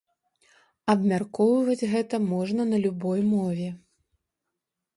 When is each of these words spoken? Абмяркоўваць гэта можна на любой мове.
Абмяркоўваць 0.93 1.89
гэта 1.93 2.15
можна 2.33 2.61
на 2.73 2.77
любой 2.89 3.19
мове. 3.33 3.69